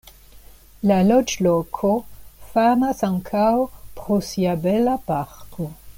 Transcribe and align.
La 0.91 0.95
loĝloko 1.09 1.91
famas 2.55 3.05
ankaŭ 3.11 3.47
pro 4.01 4.19
sia 4.31 4.57
bela 4.65 5.01
parko. 5.13 5.69